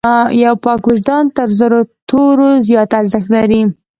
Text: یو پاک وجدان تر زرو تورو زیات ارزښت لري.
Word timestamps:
یو 0.43 0.53
پاک 0.63 0.81
وجدان 0.89 1.23
تر 1.35 1.47
زرو 1.59 1.79
تورو 2.09 2.49
زیات 2.67 2.91
ارزښت 2.99 3.29
لري. 3.35 3.61